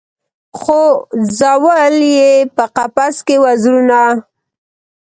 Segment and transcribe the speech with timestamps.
[0.59, 0.81] خو
[1.37, 3.99] ځول یې په قفس کي وزرونه